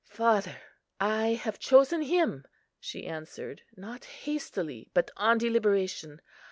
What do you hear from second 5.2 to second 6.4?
deliberation.